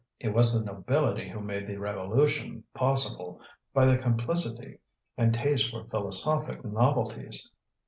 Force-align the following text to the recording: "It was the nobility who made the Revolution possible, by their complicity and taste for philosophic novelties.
"It 0.19 0.33
was 0.33 0.51
the 0.51 0.65
nobility 0.65 1.29
who 1.29 1.41
made 1.41 1.67
the 1.67 1.77
Revolution 1.77 2.63
possible, 2.73 3.39
by 3.71 3.85
their 3.85 3.99
complicity 4.01 4.79
and 5.15 5.31
taste 5.31 5.69
for 5.69 5.83
philosophic 5.83 6.65
novelties. 6.65 7.53